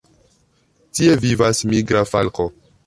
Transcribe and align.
Tie 0.99 1.11
vivas 1.27 1.63
migra 1.75 2.05
falko. 2.15 2.53